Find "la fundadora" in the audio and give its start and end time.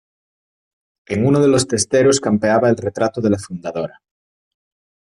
3.29-4.01